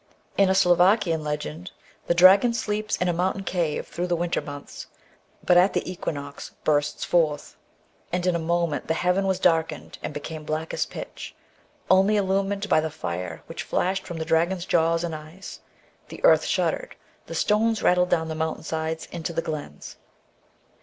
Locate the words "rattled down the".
17.83-18.33